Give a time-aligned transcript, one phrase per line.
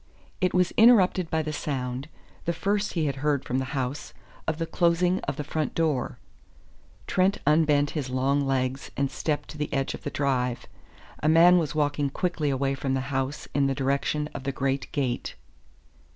[0.41, 2.09] It was interrupted by the sound
[2.45, 4.15] the first he had heard from the house
[4.47, 6.17] of the closing of the front door.
[7.05, 10.65] Trent unbent his long legs and stepped to the edge of the drive.
[11.21, 14.91] A man was walking quickly away from the house in the direction of the great
[14.91, 15.35] gate.